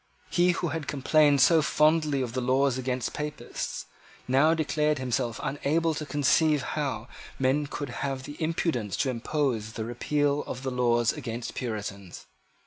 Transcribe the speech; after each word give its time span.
He, 0.31 0.53
who 0.53 0.69
had 0.69 0.87
complained 0.87 1.41
so 1.41 1.61
fondly 1.61 2.23
of 2.23 2.33
the 2.33 2.41
laws 2.41 2.75
against 2.75 3.13
Papists, 3.13 3.85
now 4.27 4.55
declared 4.55 4.97
himself 4.97 5.39
unable 5.43 5.93
to 5.93 6.07
conceive 6.07 6.63
how 6.63 7.07
men 7.37 7.67
could 7.67 7.89
have 8.01 8.23
the 8.23 8.35
impudence 8.41 8.97
to 8.97 9.11
propose 9.11 9.73
the 9.73 9.85
repeal 9.85 10.43
of 10.47 10.63
the 10.63 10.71
laws 10.71 11.13
against 11.13 11.53
Puritans. 11.53 12.25